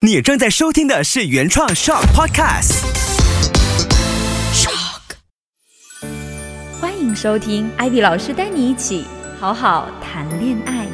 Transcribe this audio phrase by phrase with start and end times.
[0.00, 2.84] 你正在收听的是原创 Shock Podcast。
[4.52, 5.16] Shock，。
[6.80, 9.04] 欢迎收听艾比老师带你一起
[9.40, 10.86] 好好谈恋爱。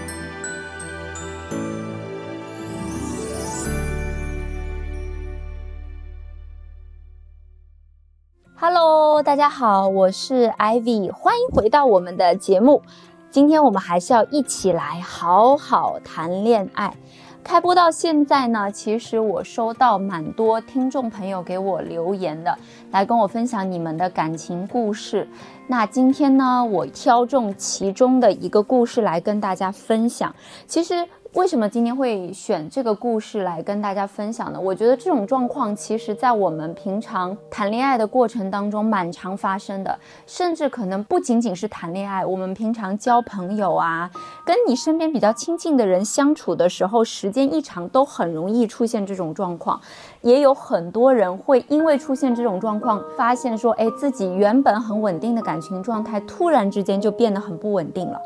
[8.57, 12.83] Hello，大家好，我是 Ivy，欢迎回到我们的节目。
[13.31, 16.97] 今天我们还是要一起来好好谈恋爱。
[17.45, 22.59] 开播到现在呢，其实我收到蛮多听众朋友给我留言的，
[22.91, 25.29] 来跟我分享你们的感情故事。
[25.67, 30.35] 那今天呢，我挑中其中的一个故事来跟大家分享。
[30.67, 31.07] 其实。
[31.35, 34.61] 为什么今天会选这个故事来跟大家分享呢？
[34.61, 44.09] 我觉得这种状况其实，在我们平常谈恋爱的过程当中蛮常发生的，甚至可能不仅仅是谈恋爱，我们平常交朋友啊，
[44.47, 49.81] 跟你身边比较亲近的人相处的时候，时间一长，都很容易出现这种状况。
[50.21, 58.21] 也有很多人会因为出现这种状况，发现说，哎，自己原本很稳定的感情状态，突然之间就变得很不稳定了。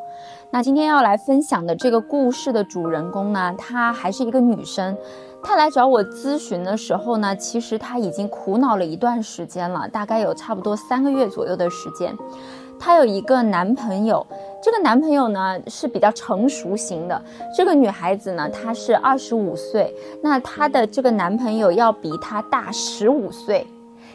[0.51, 4.97] 那今天要来分享的这个故事的主人公呢，她还是一个女生。
[5.43, 12.17] 她来找我咨询的时候呢，其实她已经苦恼了一段时间了，大概有差不多三个月左右的时间。
[12.81, 14.27] 她有一个男朋友，
[14.63, 17.23] 这个男朋友呢是比较成熟型的。
[17.55, 23.67] 这个女孩子呢，她是二十五岁，那她的这个男朋友要比她大十五岁。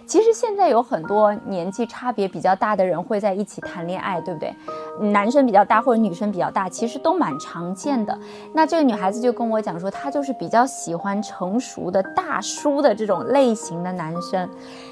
[0.05, 4.53] 其实现在有很多年纪差别比较大的人会在一起谈恋爱，对不对？
[4.99, 8.17] 男生比较大或者女生比较大，其实都蛮常见的。
[8.53, 14.47] 那这个女孩子就跟我讲说，她就是比较喜欢成熟的大叔的这种类型的男生。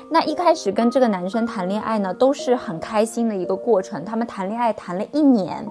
[0.09, 4.03] 那一开始跟这个男生谈恋爱呢，都是很开心的一个过程。
[4.03, 5.67] 他们谈恋爱谈了一年。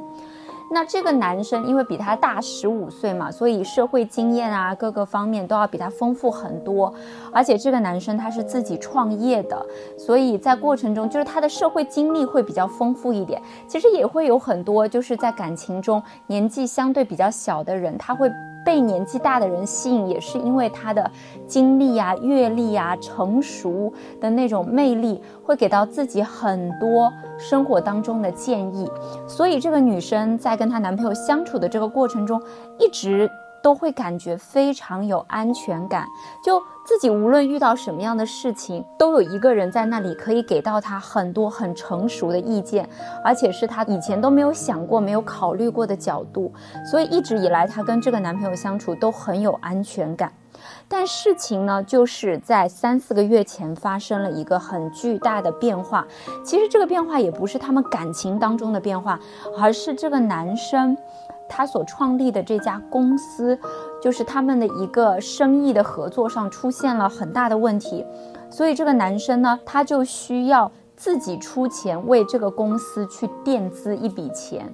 [0.73, 6.95] 那这个男生因为比他大十五岁嘛，所以社会经验啊各个方面都要比他丰富很多。
[7.33, 9.67] 而且这个男生他是自己创业的，
[9.99, 13.43] 所以在过程中就是他的社会经历会比较丰富一点。
[13.67, 18.31] 其实也会有很多就是在感情中年纪相对比较小的人，他会。
[18.71, 21.11] 被年纪大的人吸引，也是因为他的
[21.45, 28.89] 经历啊、阅历啊、成熟的那种魅力，会给到自己很多生活当中的建议。
[29.27, 32.41] 所以这个女生在跟她男朋友相处的这个过程中，
[32.79, 33.29] 一直。
[33.63, 36.07] 都会感觉非常有安全感，
[36.43, 42.89] 就自己无论遇到什么样的事情，都有一个人在那里可以给到他很多很成熟的意见，
[43.25, 46.53] 而且是他以前都没有想过、没有考虑过的角度，
[46.91, 50.33] 所以一直以来她跟这个男朋友相处都很有安全感。
[50.89, 56.07] 但事情呢，就是在三四个月前发生了一个很巨大的变化。
[56.45, 59.19] 其实这个变化也不是他们感情当中的变化，
[59.59, 60.97] 而是这个男生。
[61.51, 63.59] 他所创立的这家公司，
[64.01, 68.07] 就是他们的一个生意的合作上出现了很大的问题，
[68.49, 74.73] 所以这个男生呢，他就需要自己出钱为这个公司去垫资一笔钱，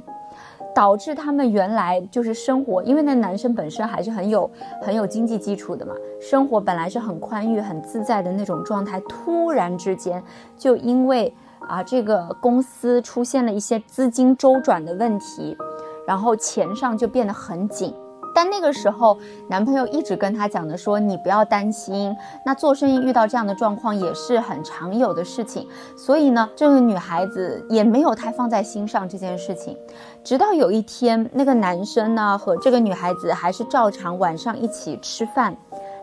[0.74, 4.48] 导致他们原来就是生活，因为那男生本身还是很有
[4.82, 10.22] 很有经济基础的嘛，生活本来是很宽裕很自在的那种状态，突然之间
[10.58, 15.56] 就因为啊这个公司出现了一些资金周转的问题。
[16.06, 17.94] 然后钱上就变得很紧，
[18.34, 19.18] 但那个时候
[19.48, 25.66] 男朋友一直跟她讲的说：“你不要担心，那做生意遇到这样的状况也是很常有的事情。”
[25.96, 29.76] 所以呢，这个女孩子也没有太放在心上这件事情。
[30.22, 35.56] 直到有一天，那个男生呢和这个女孩子还是照常晚上一起吃饭，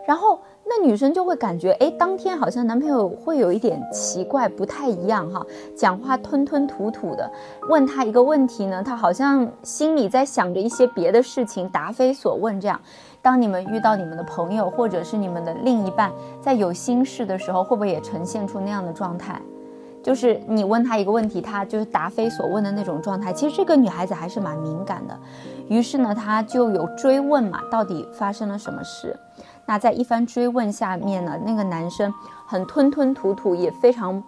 [0.06, 0.38] 然后。
[0.66, 5.44] 那女生就会感觉，哎，当天好像男朋友会有一点奇怪，不太一样哈，
[5.76, 7.30] 讲话吞吞吐吐的。
[7.68, 12.80] 问他一个问题呢，他好像心里在想着一些别的事情，答非所问这样。
[13.20, 16.10] 当你们遇到你们的朋友或者是你们的另一半
[16.40, 19.40] 在有心事的时候，会不会也呈现出那样的状态？
[20.02, 23.32] 就是你问他一个问题，他就是答非所问的那种状态。
[23.32, 25.18] 其实这个女孩子还是蛮敏感的，
[25.68, 29.18] 于是呢，她就有追问嘛，到底发生了什么事？
[29.66, 32.12] 那在一番追问下面呢，那个男生
[32.46, 34.22] 很吞吞吐吐，也非常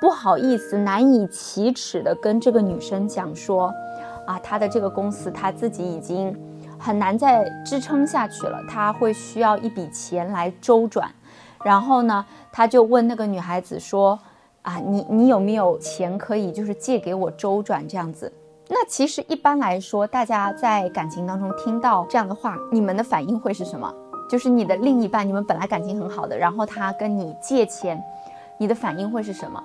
[0.00, 3.72] 不好意思、难以启齿的跟这个女生讲说，
[4.26, 6.34] 啊，他的这个公司他自己已经
[6.78, 11.10] 很难再支撑下去了，他会需要一笔钱来周转。
[11.64, 14.18] 然后呢，他就问那个女孩子说，
[14.62, 18.32] 啊，你你有没有钱可以就是借给我周转这样子？
[18.68, 23.92] 那其实一般来说，大家在感情当中听到这样的话，你们的反应会是什么？
[24.30, 28.00] 就是你的另一半，你们本来感情很好的，然后他跟你借钱，
[28.58, 29.60] 你的反应会是什么？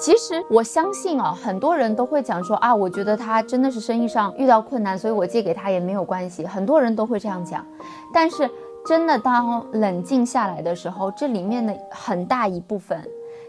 [0.00, 6.46] 其实我相信啊，很多人都会讲说啊，我觉得他真的是生意上遇到困难，所以我借给他也没有关系。
[6.46, 7.62] 很多人都会这样讲，
[8.14, 8.48] 但是
[8.86, 12.98] 真的当冷静下来的时候，这里面的很大一部分，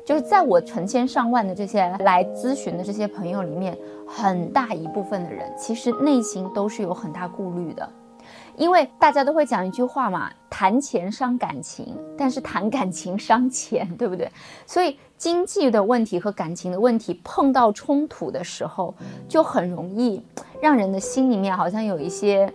[0.05, 7.89] 就是在我成千上万的这些来咨询的这些朋友里面，很大一部分的人其实内心都是有很大顾虑的。
[8.55, 14.31] 因为大家都会讲一句话嘛，谈钱伤感情，但是谈感情伤钱，对不对？
[14.65, 18.93] 所以经济的问题和感情的问题碰到冲突的时候，
[19.27, 20.23] 就很容易
[20.61, 22.51] 让人的心里面好像有一些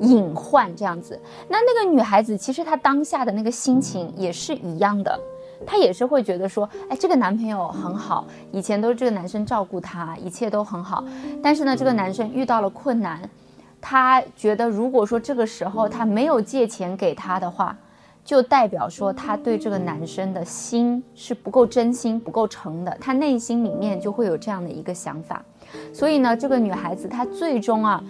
[0.00, 1.20] 隐患这样子。
[1.48, 5.20] 那那个女孩子其实她当下的那个心情也是一样的，
[5.64, 11.04] 她也是会觉得说，哎，这个男朋友很好，以前都是这个男生照顾她，一切都很好，
[11.40, 13.20] 但是呢，这个男生遇到了困难。
[13.80, 17.76] 他觉得，如果说这个时候他没有借钱给他的话，
[18.22, 22.96] 就代表说他对这个男生的心是不够真心、不够诚的。
[23.00, 25.42] 他内心里面就会有这样的一个想法。
[25.92, 28.04] 所以呢，这个女孩子她最终啊，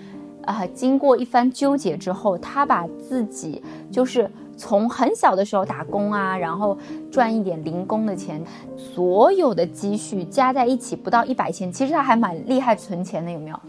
[0.45, 6.77] 啊，经过一番纠结之后，她把自己就是从很小的时候打工啊，然后
[7.11, 8.43] 赚一点零工的钱，
[8.77, 13.61] 所有的积蓄加在一起不到一百千，其实她还蛮厉害存钱的，有没有？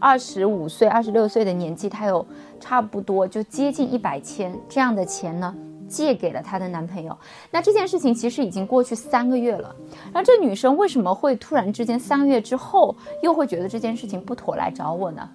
[0.00, 2.26] 二十五岁、二十六岁的年纪，他有
[2.58, 5.54] 差不多就接近一百千这样的钱呢，
[5.90, 7.14] 借给了她的男朋友。
[7.50, 9.74] 那这件事情其实已经过去三个月了。
[10.04, 15.28] 然后这女生为什么会突然之间三个月之后又会觉得这件事情不妥来找我呢？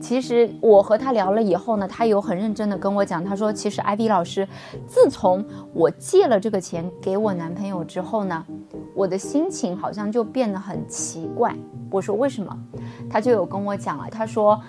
[0.00, 4.46] 其实我和她聊了以后呢，她有很认真的跟我讲，她说其实艾比老师，
[4.88, 8.44] 自从我借了这个钱给我男朋友之后呢，
[8.96, 11.54] 我的心情好像就变得很奇怪。
[11.88, 12.56] 我说为什么？
[13.08, 14.08] 她就有跟我讲了。
[14.10, 14.60] 她说，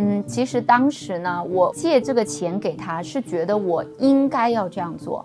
[0.00, 5.24] 嗯，其实当时呢，我借这个钱给他是觉得我应该要这样做，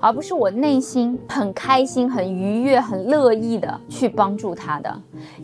[0.00, 4.92] 而不是我内心很开心、很愉悦、很乐意的去帮助他的。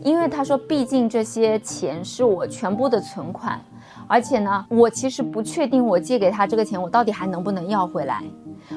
[0.03, 3.57] 因为他说，毕竟这些钱是我全部的存款，
[4.05, 8.21] 而且呢，我其实不确定我借给他这个钱，我到底还能不能要回来。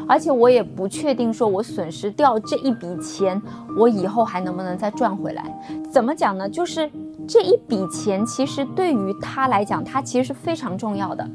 [0.09, 3.41] 而且我也不确定，说我损失掉这一笔钱，
[3.77, 5.45] 我以后还能不能再赚回来？
[5.91, 6.49] 怎么讲呢？
[6.49, 6.91] 就是
[7.29, 11.29] 这一笔钱，其实对于他来讲，他其实是非常重要的。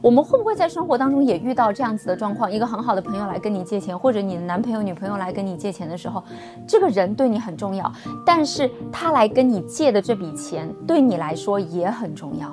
[0.00, 2.50] 我们会不会在生活当中也遇到这样子的状况？
[2.50, 6.22] 一个很好的朋友来跟你借钱，或者你的男朋友、女朋友来跟你借钱的时候，
[6.66, 7.90] 这个人对你很重要，
[8.26, 12.52] 但是他来跟你借的这笔钱，对你来说也很重要。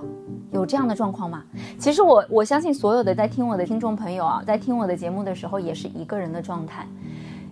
[0.51, 1.43] 有这样的状况吗？
[1.77, 6.87] 其实我我相信所有的在听我的听众朋友啊，在听我的节目的时候，也是一个人的状态，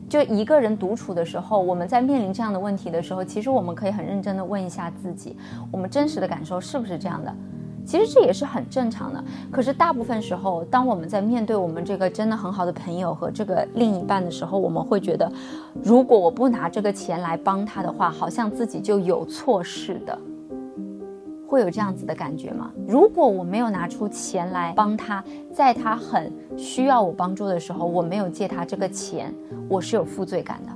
[0.09, 5.37] 就一个人独处的时候，我们在面临这样的问题的时候，其实我们可以很认真的问一下自己，
[5.71, 7.33] 我们真实的感受是不是这样的？
[7.85, 9.23] 其实这也是很正常的。
[9.49, 15.31] 可是大部分时候，当我们在面对我们这个真的很好的朋友和这个另一半的时候，我们会觉得，
[15.81, 20.19] 如果我不拿这个钱来帮他的话，好像自己就有错似的。
[21.47, 22.71] 会有这样子的感觉吗？
[22.85, 25.23] 如果我没有拿出钱来帮他，
[25.53, 29.33] 在他很需要我帮助的时候，我没有借他这个钱，
[29.69, 30.71] 我是有负罪感的。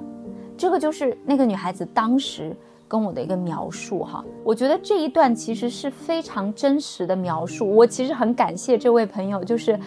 [0.57, 2.55] 这个就是那个女孩子当时
[2.87, 4.23] 跟我的一个描述哈。
[4.45, 7.69] 我觉得这一段其实是非常真实的描述。
[7.69, 9.77] 我其实很感谢这位朋友，就是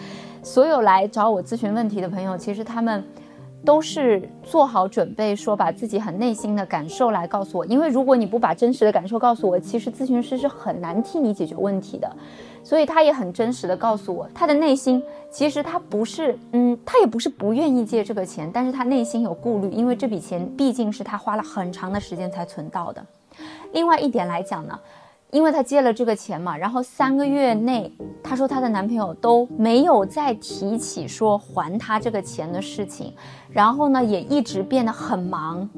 [0.43, 3.03] 所有来找我咨询问题的朋友，其实他们。
[3.65, 12.09] 都是做好准备，说把自己很内心的感受来告诉我，因为如果你不把真实的感受告诉我，其实咨询师是很难替你解决问题的。
[12.63, 23.05] 所以他也很真实的告诉我，他的内心其实他不是，嗯，他也不是不愿意借这个钱，但是他内心有顾虑，因为这笔钱毕竟是他花了很长的时间才存到的。
[23.73, 24.79] 另外一点来讲呢。
[25.35, 27.91] 因为她借了这个钱嘛，然后三个月内，
[28.23, 33.13] 她说她的男朋友都没有再提起说还她这个钱的事情，
[33.49, 35.69] 然后呢也一直变得很忙。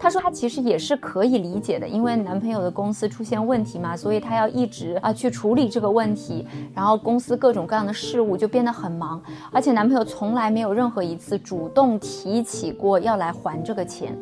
[0.00, 14.16] 她说她其实也是可以理解的，因为男朋友的公司出现问题嘛，所以她要一直啊去处理这个问题，然后公司各种各样的事务就变得很忙，而且男朋友从来没有任何一次主动提起过要来还这个钱，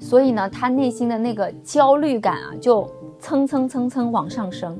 [0.00, 2.90] 所以呢，她内心的那个焦虑感啊就。
[3.22, 4.76] 蹭蹭蹭蹭往上升，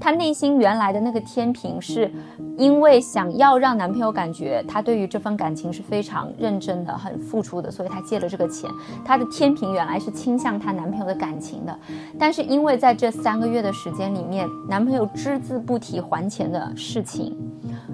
[0.00, 2.10] 她内心原来的那个天平是，
[2.56, 8.70] 因为想要让男朋友感觉她对于这份感情是非常认真的、很付出的，所以她借了这个钱。
[9.04, 11.78] 她的天平原来是倾向她男朋友的感情的，
[12.18, 17.36] 但是因为在这三个月的时间里面，男朋友只字不提还钱的事情，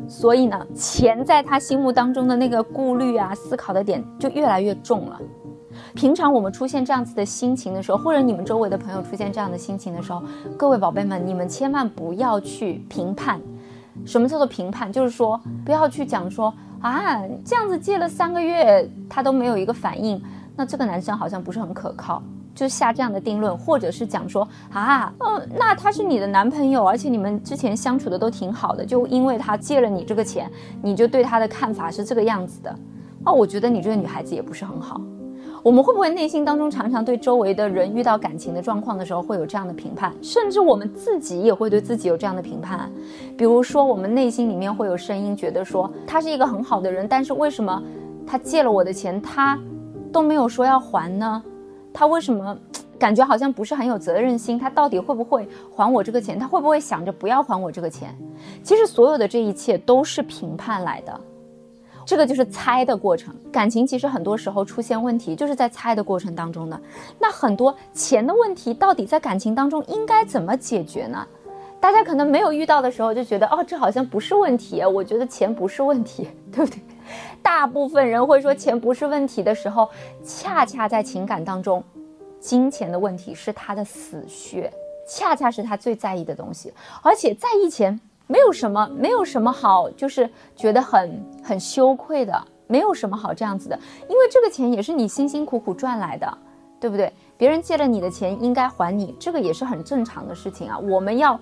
[0.08, 5.20] 所以呢，钱在她心目当中的那个顾虑啊、思考的点就越来越重了。
[5.94, 10.22] 平常我们出现这样子的心情的时候，或者你们周围的朋友出现这样的心情的时候，
[10.56, 13.40] 各位宝贝们，你们千万不要去评判。
[14.06, 14.90] 什么叫做评判？
[14.90, 20.22] 就是说不要去讲说啊，这样子借了三个月他都没有一个反应，
[20.56, 22.22] 那这个男生好像不是很可靠。
[22.52, 30.50] 就下这样的定论，或者是讲说啊，嗯，那他是你的男朋友，而且你们之前相处的都挺好的，就因为他借了你这个钱，
[30.82, 32.76] 你就对他的看法是这个样子的，
[33.24, 35.00] 哦，我觉得你这个女孩子也不是很好。
[35.62, 42.90] 我们会不会内心当中常常对周围的人遇到感情的状况的时候会有这样的评判，甚至我们自己也会对自己有这样的评判？
[43.36, 47.82] 比如说，我们内心里面会有声音觉得说他是一个很好的人，但是为什么
[48.26, 49.58] 他借了我的钱，他
[50.10, 51.42] 都没有说要还呢？
[51.92, 52.56] 他为什么
[52.98, 54.58] 感觉好像不是很有责任心？
[54.58, 56.38] 他到底会不会还我这个钱？
[56.38, 58.16] 他会不会想着不要还我这个钱？
[58.62, 61.20] 其实所有的这一切都是评判来的。
[62.10, 66.80] 这个就是猜的过程，感情其实很多时候出现问题，就是在猜的过程当中的。
[67.20, 71.24] 那很多钱的问题，到底在感情当中应该怎么解决呢？
[71.78, 74.82] 大家可能没有遇到的时候，就觉得哦，这好像不是问题。
[74.84, 76.82] 我觉得钱不是问题， 对不对？
[77.44, 79.88] 大部分人会说钱不是问题的时候，
[80.24, 81.80] 恰恰在情感当中，
[82.40, 84.68] 金钱的问题是他的死穴，
[85.06, 86.72] 恰恰是他最在意的东西，
[87.04, 88.00] 而且在意钱。
[88.30, 93.76] 没有什么，没有什么好，就是觉得很很羞愧的，没有什么好这样子的，
[94.08, 96.38] 因为这个钱也是你辛辛苦苦赚来的，
[96.78, 97.12] 对不对？
[97.36, 100.78] 别人借了你的钱，应该还你，这个也是很正常的事情啊。
[100.78, 101.36] 我们要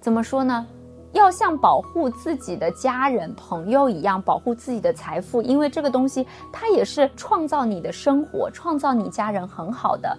[0.00, 0.66] 怎么说呢？
[1.12, 10.16] 要像保护自己的家人、朋友一样保护自己的财富，因为这个东西它也是创造你的生活，创造你家人很好的。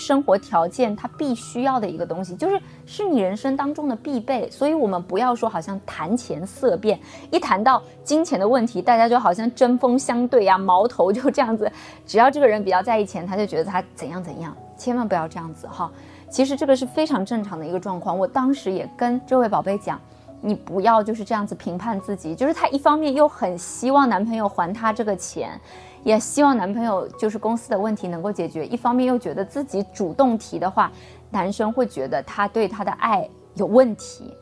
[0.00, 4.50] 生活条件，它必须要的一个东西，就是是你人生当中的必备。
[4.50, 6.98] 所以，我们不要说好像谈钱色变，
[7.30, 11.70] 一谈到金钱的问题，大家就好像针锋相对呀，矛头就这样子。
[12.06, 15.92] 只要这个人比较在意钱，他就觉得他怎样怎样，千万不要这样子哈。
[16.30, 18.18] 其实这个是非常正常的一个状况。
[18.18, 20.00] 我当时也跟这位宝贝讲，
[20.40, 25.60] 你不要就是这样子评判自己，就是她一方面又很希望男朋友还她这个钱。
[26.02, 30.90] 也希望男朋友就是公司的问题能够解决，一方面又觉得自己主动提的话，
[31.28, 34.34] 男生会觉得他对她的爱有问题。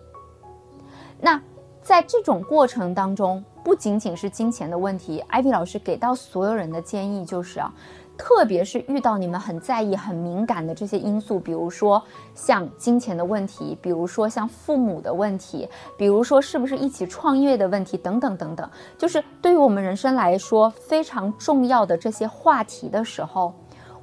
[1.20, 1.42] 那
[1.82, 7.74] 在这种过程当中，不仅仅是金钱的问题，艾比老师给到所有人的建议就是啊。
[8.18, 12.02] 特别是遇到你们很在意、很敏感的这些因素，比如说
[12.34, 23.54] 像金钱的问题，比如说像父母的问题，比如说是不是一起创业的问题，等等等等，就是对于我们人生来说非常重要的这些话题的时候，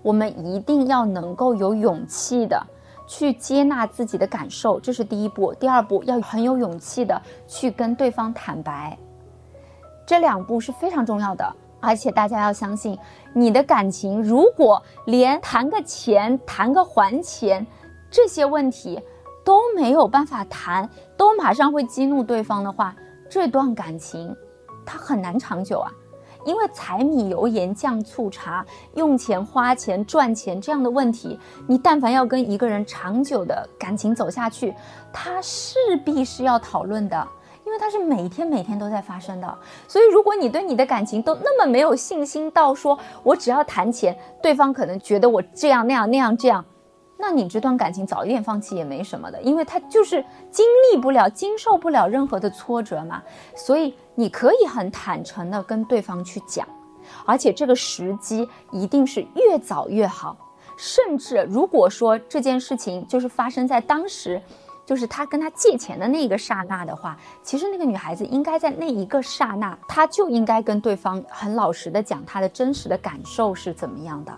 [0.01, 2.65] 我们一定要能够有勇气的
[3.05, 5.53] 去接纳自己的感受，这是第一步。
[5.55, 8.97] 第二步要很有勇气的去跟对方坦白，
[10.05, 11.55] 这两步是非常重要的。
[11.85, 12.97] 而且大家要相信，
[13.33, 17.65] 你的感情如果连谈个钱、谈个还钱
[18.09, 18.99] 这些问题
[19.43, 22.95] 都没有办法谈，都马上会激怒对方的话，
[23.29, 24.35] 这段感情
[24.85, 25.91] 它很难长久啊。
[26.45, 28.63] 因为柴米油盐酱醋茶、
[28.93, 34.71] 用钱、花钱、赚钱这样的问题，你但凡要跟一个人长久的感情走下去，
[35.11, 37.27] 他势必是要讨论的。
[37.75, 46.63] 因为它是每天每天都在发生的，所以如果你对你的感情都那么没有信心，到说我只要谈钱，对方可能觉得我这样那样那样这样，
[47.17, 53.21] 那你这段感情早一点放弃也没什么的，因为他就是经历不了、经受不了任何的挫折嘛。
[53.57, 56.65] 所以你可以很坦诚的跟对方去讲，
[57.25, 60.37] 而且这个时机一定是越早越好，
[60.77, 64.41] 甚至如果说这件事情就是发生在当时。
[64.85, 74.31] 就是他跟他借钱的那个刹那的话，其实那个女孩子应该在那一个刹那，她就应该跟对方很老实的讲她的真实的感受是怎么样的。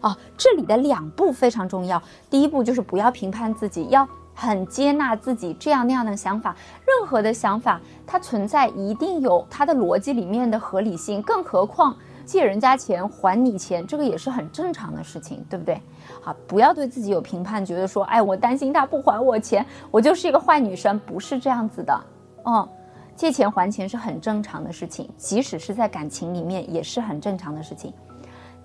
[0.00, 2.00] 哦，这里的两步非常重要。
[2.30, 6.54] 第一步就是不要评判自己，要很接纳自己这样那样的想法。
[6.86, 11.96] 任何的想法，它存在一定有它的逻辑里面的合理性，更何况。
[12.28, 15.80] 借人家钱还你钱，这个也是很正常的事情，对不对？
[16.20, 21.98] 好，不要对自己有评判，觉得说，哎，我担心他不还我钱，我就是一个坏女生，不是这样子的。
[22.44, 22.68] 嗯，
[23.16, 27.90] 借钱还钱是很正常的事情，即使是在感情里面也是很正常的事情。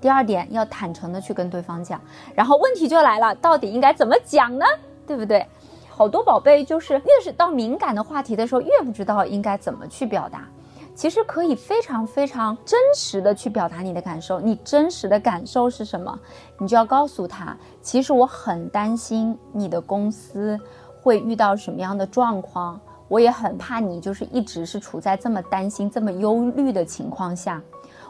[0.02, 2.02] 第二点，要坦诚的去跟对方讲，
[2.36, 4.66] 然后问题就来了，到底应该怎么讲呢？
[5.08, 5.48] 对不对？
[5.90, 10.46] 好多宝贝就是越是到敏感的话题的时候，越不知道应该怎么去表达。
[10.96, 16.18] 其实可以非常非常真实的去表达你的感受，你真实的感受是什么？
[16.60, 20.60] 你就要告诉他，其实我很担心你的公司
[21.02, 27.62] 会遇到什么样的状况，我也很怕你就是一直是处在这么担心、这么忧虑的情况下。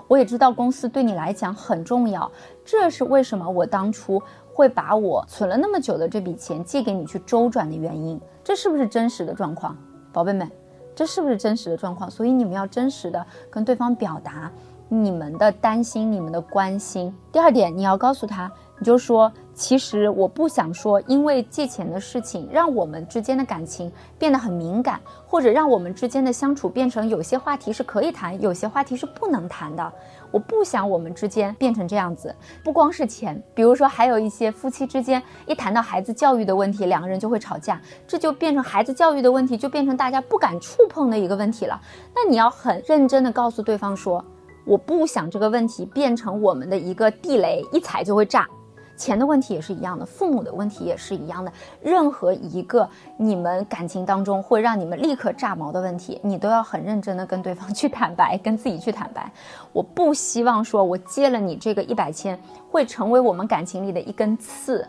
[0.09, 2.29] 我也知道公司对你来讲很重要，
[2.65, 4.21] 这是为什么我当初
[4.53, 8.19] 会把我存了那么久的这笔钱借给你去周转的原因。
[8.43, 9.75] 这是不是真实的状况，
[10.11, 10.51] 宝贝们？
[10.95, 12.09] 这是不是真实的状况？
[12.09, 14.51] 所以你们要真实的跟对方表达
[14.89, 17.13] 你们的担心、你们的关心。
[17.31, 29.93] 第二点，你要告诉他，你就说，其实我不想说，因为借钱的事情让我们之间的感情变得很敏感，或者让我们之间的相处变成有些话题是可以谈，有些话题是不能谈的。
[30.31, 32.35] 我不想我们之间变成这样子。
[32.63, 41.79] 不光是钱，比如说还有一些夫妻之间一谈到孩子教育的问题，两个人就会吵架，这就变成孩子教育的问题，就变成大家不敢触碰的一个问题了。
[42.15, 44.25] 那你要很认真的告诉对方说，
[44.65, 48.47] 我不想这个问题变成我们的一个地雷，一踩就会炸。
[48.95, 51.51] 钱的问题也是一样的，父母的问题也是一样的。
[51.81, 59.31] 任何一个你们感情当中会让你们立刻炸毛的问题，你都要很认真的跟对方去坦白，跟自己去坦白。
[59.71, 64.87] 我不希望说我借了你这个一百千，会成为我们感情里的一根刺，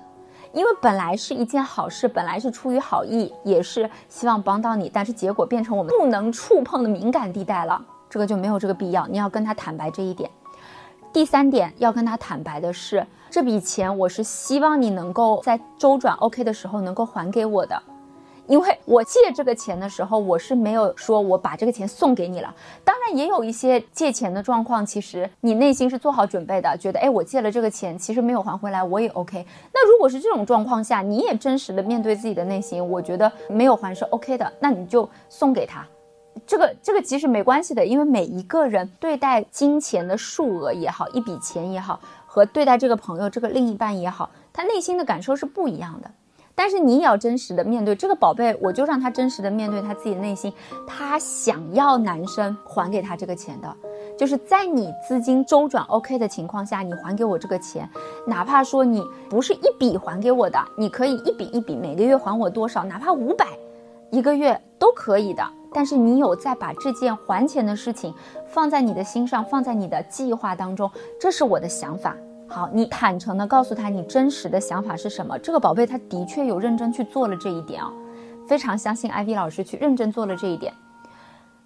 [0.53, 9.07] 因为本来是一件好事，本来是出于好意，也是希望帮到你，但是结果变成我们不能触碰的敏感地带了，这个就没有这个必要。
[9.07, 10.31] 你要跟他坦白这一点。
[11.15, 17.81] 第三点要跟他坦白的是，这笔钱我是希望你能够在周转 OK 的时候能够还给我的，
[18.49, 22.53] 因为我借这个钱的时候，我是没有说我把这个钱送给你了。
[22.83, 29.47] 当然也有一些借钱的状况，其实你内心是做好准备的，觉得哎，我借了这个钱，其实没有还回来，我也 OK。
[29.73, 35.87] 那如果是这种状况下，你也真实的面对自己的内心，我觉得没有还是 OK 的，那你就送给他。
[36.47, 46.11] 这个这个其实没关系的，因为每一个人对待金钱的数额也好，一笔钱也好，和对待这个朋友、这个另一半也好，他内心的感受是不一样的。
[46.57, 50.53] 但是你也要真实的面对这个宝贝，我就让他真实的面对他自己的内心，
[50.87, 53.77] 他想要男生还给他这个钱的，
[54.17, 57.89] 就是在你资金周转 OK 的情况下，你还给我这个钱，
[58.25, 63.49] 哪怕说你不是一笔还给我的，你可以一笔一笔每个月还我多少，哪怕五百，
[64.13, 65.45] 一个月都可以的。
[65.75, 68.15] 但是你有在把这件还钱的事情
[68.47, 70.89] 放在你的心上，放在你的计划当中，
[71.21, 72.17] 这是我的想法。
[72.47, 75.37] 好，你坦诚的告诉他你真实的想法是什么。
[75.41, 77.93] 这个宝贝他的确有认真去做了这一点啊，
[78.47, 80.73] 非常相信艾薇老师去认真做了这一点。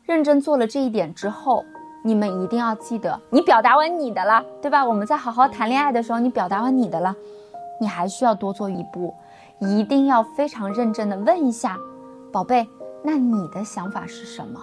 [0.04, 1.62] 认真做了这一点之后，
[2.02, 4.82] 你们一定要记得，你表达完你的了，对吧？
[4.82, 7.14] 我们在好好谈恋爱的时候，你表达完你的了，
[7.78, 9.12] 你还需要多做一步，
[9.58, 11.76] 一定要非常认真的问一下，
[12.32, 12.66] 宝贝。
[13.02, 14.60] 那你的想法是什么？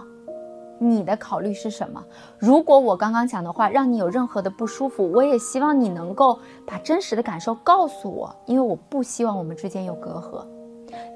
[0.78, 2.04] 你的考虑是什么？
[2.38, 10.46] 如果我刚刚讲的话让你有任何的不舒服，我也希望你能够把真实的感受告诉我，因为我不希望我们之间有隔阂。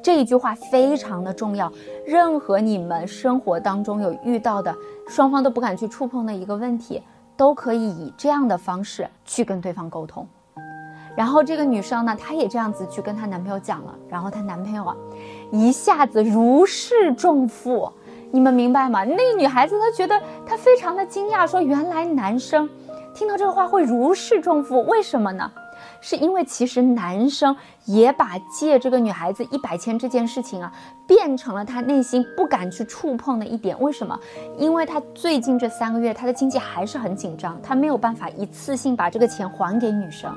[0.02, 1.72] 这一句话非常的重要。
[2.06, 4.74] 任何你们生活当中有遇到的
[5.08, 7.04] 双方都不敢去触碰的一个问题，
[7.36, 10.26] 都可以以这样的方式去跟对方沟通。
[11.20, 14.96] 然后这个女生呢，她也这样子去跟她男朋友讲了，然后她男朋友啊。
[15.52, 17.92] 一下子如释重负，
[18.32, 19.04] 你们明白吗？
[19.04, 22.70] 那个女孩子她觉得她非常的惊讶，说原来男生
[23.14, 25.52] 听到这个话会如释重负，为什么呢？
[26.00, 27.54] 是因为其实男生
[27.84, 30.72] 也把借这个女孩子一百千这件事情啊，
[31.06, 33.78] 变成了他内心不敢去触碰的一点。
[33.82, 34.18] 为什么？
[34.58, 40.34] 因为他最近这三个月他的经济还是很紧张，他没有办法一次性把这个钱还给女生，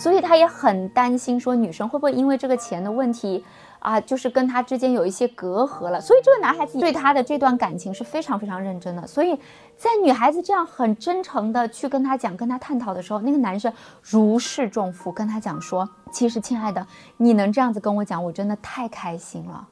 [0.00, 3.44] 所以他也很担心说女生会不会因为这个钱的问题。
[3.80, 9.06] 啊，就是跟他之间有一些隔阂了，所以这个男孩子对他的这段感情是非常非常认真的。
[9.06, 9.34] 所以
[9.74, 16.86] 在女孩子这样很真诚的去跟他讲、跟他探讨的时候，那个男生如释重负，跟他讲说：“其实，亲爱的，
[17.16, 19.66] 你能这样子跟我讲，我真的太开心了。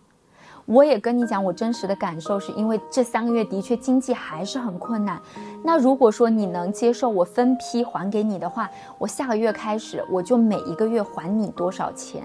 [0.68, 5.18] 我也跟你讲，我真实的感受是因为这三个月的确经济还是很困难。
[5.64, 12.22] 那如果说你能接受我分批还给你的话，我下个月开始我就每一个月还你多少钱。”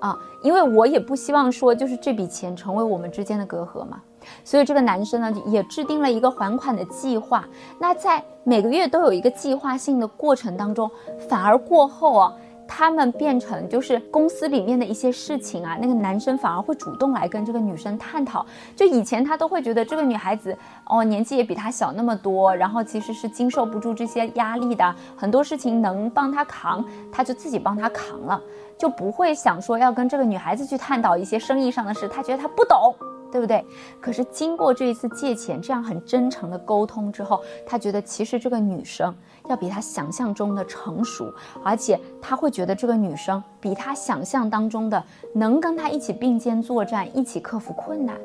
[0.00, 4.00] 啊，因为我也不希望说就是这笔钱成为我们之间的隔阂嘛，
[4.42, 7.46] 所以这个男生呢也制定了一个还款的计划。
[7.78, 10.90] 那在每个月都有一个计划性的过程当中，
[11.28, 12.32] 反而过后啊。
[12.72, 18.46] 他们变成就是公司里面的一些事情啊，那个男生反而会主动来跟这个女生探讨。
[18.76, 28.40] 就以前他都会觉得这个女孩子哦年纪也比他小那么多，然后其实是经受不住这些压力的，很多事情能帮他扛，他就自己帮他扛了，
[28.78, 32.94] 就不会想说要跟这个女孩子去探讨一些生意上的事，他觉得他不懂。
[33.30, 33.64] 对不对？
[34.00, 39.14] 可是经过这一次借钱这样很真诚的沟通之后，他觉得其实这个女生
[39.48, 41.32] 要比他想象中的成熟，
[41.64, 45.02] 而且他会觉得这个女生比他想象当中的
[45.34, 48.16] 能跟他一起并肩作战，一起克服困难。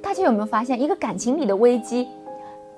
[0.00, 2.06] 大家有没有发现，一个感情里的危机，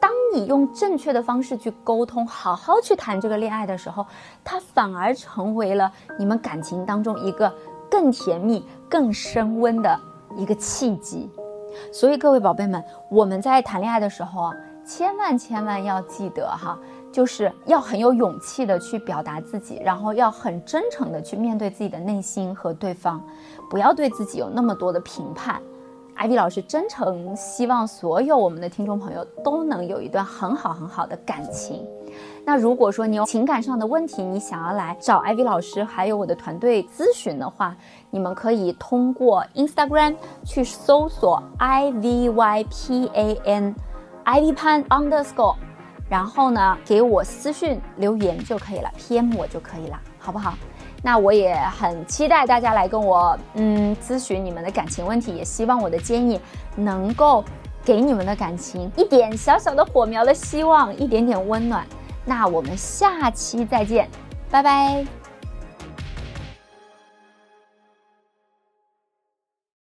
[0.01, 4.07] 当你用正确的方式去沟通，好好去谈这个恋爱的时候，
[4.43, 7.53] 它反而成为了你们感情当中一个
[7.91, 10.01] 更甜蜜、更升温的
[10.37, 11.29] 一个契机。
[11.93, 16.79] 所以各位宝贝们，我们在谈恋爱的时候啊，千万千万要记得哈，
[17.13, 23.23] 就是要很有勇气的去表达自己，然后要很真诚的去面对自己的内心和对方，
[23.71, 25.61] 不要对自己有那么多的评判。
[26.14, 31.85] 艾比老师真诚希望所有我们的听众朋友都能有一段很好很好的感情。
[32.46, 37.74] 那如果说你有情感上的问题，你想要来找艾比老师还有我的团队咨询的话，
[38.11, 43.74] 你们可以通过 Instagram 去搜索 I V Y P A N
[44.24, 45.57] Ivy Pan Underscore，
[46.09, 50.55] 然后呢给我私信留言就可以了，PM 我就可以了，好不好？
[51.07, 56.40] 那我也很期待大家来跟我嗯咨询你们的感情问题，也希望我的建议
[56.75, 57.45] 能够
[57.85, 61.85] 给你们的感情一点小小的火苗的希望，一点点温暖。
[62.25, 64.09] 那我们下期再见，
[64.51, 65.24] 拜拜。